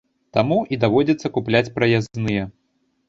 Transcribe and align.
Таму 0.37 0.55
і 0.75 0.79
даводзіцца 0.85 1.31
купляць 1.35 1.63
праязныя. 1.79 2.49